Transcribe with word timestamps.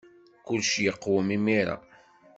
Kullec 0.45 0.73
yeqwem 0.83 1.29
imir-a. 1.35 1.77